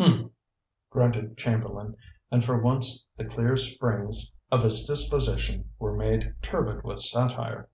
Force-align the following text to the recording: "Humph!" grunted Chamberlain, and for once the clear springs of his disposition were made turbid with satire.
"Humph!" 0.00 0.32
grunted 0.88 1.36
Chamberlain, 1.36 1.94
and 2.30 2.42
for 2.42 2.58
once 2.58 3.04
the 3.18 3.26
clear 3.26 3.54
springs 3.58 4.34
of 4.50 4.62
his 4.62 4.86
disposition 4.86 5.72
were 5.78 5.94
made 5.94 6.34
turbid 6.40 6.84
with 6.84 7.00
satire. 7.00 7.68